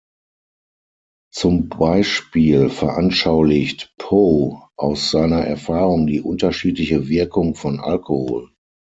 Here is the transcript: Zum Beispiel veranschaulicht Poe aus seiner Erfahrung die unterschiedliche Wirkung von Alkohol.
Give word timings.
Zum 1.31 1.69
Beispiel 1.69 2.71
veranschaulicht 2.71 3.93
Poe 3.99 4.59
aus 4.75 5.11
seiner 5.11 5.41
Erfahrung 5.43 6.07
die 6.07 6.21
unterschiedliche 6.21 7.07
Wirkung 7.07 7.53
von 7.53 7.79
Alkohol. 7.79 8.51